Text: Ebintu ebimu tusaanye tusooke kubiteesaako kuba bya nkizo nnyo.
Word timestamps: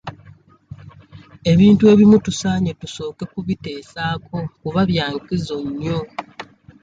Ebintu 1.51 1.83
ebimu 1.93 2.17
tusaanye 2.25 2.71
tusooke 2.79 3.23
kubiteesaako 3.33 4.37
kuba 4.61 4.81
bya 4.89 5.05
nkizo 5.13 5.57
nnyo. 5.67 5.99